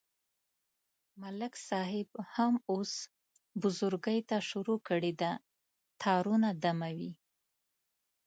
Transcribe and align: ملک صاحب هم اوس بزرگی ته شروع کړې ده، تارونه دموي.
ملک 1.21 1.53
صاحب 1.69 2.09
هم 2.35 2.53
اوس 2.71 2.93
بزرگی 3.61 4.19
ته 4.29 4.37
شروع 4.49 4.79
کړې 4.87 5.13
ده، 5.21 5.31
تارونه 6.01 6.49
دموي. 6.63 7.11